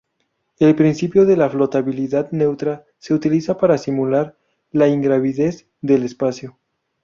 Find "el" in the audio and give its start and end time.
0.57-0.73